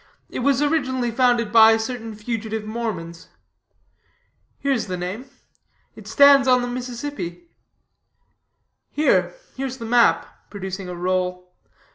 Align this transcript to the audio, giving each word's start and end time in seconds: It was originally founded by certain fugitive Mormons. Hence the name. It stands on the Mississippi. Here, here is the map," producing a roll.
It 0.31 0.39
was 0.39 0.63
originally 0.63 1.11
founded 1.11 1.51
by 1.51 1.77
certain 1.77 2.15
fugitive 2.15 2.63
Mormons. 2.65 3.27
Hence 4.63 4.85
the 4.85 4.97
name. 4.97 5.29
It 5.95 6.07
stands 6.07 6.47
on 6.47 6.63
the 6.63 6.67
Mississippi. 6.67 7.49
Here, 8.89 9.35
here 9.55 9.67
is 9.67 9.77
the 9.77 9.85
map," 9.85 10.49
producing 10.49 10.89
a 10.89 10.95
roll. 10.95 11.53